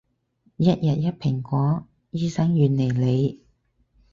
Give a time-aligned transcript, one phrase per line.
[0.57, 3.39] 一日一蘋果，醫生遠離你